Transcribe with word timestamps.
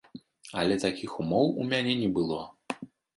Але 0.61 0.77
такіх 0.83 1.11
ўмоў 1.23 1.51
у 1.65 1.65
мяне 1.73 1.93
не 1.99 2.09
было. 2.17 2.39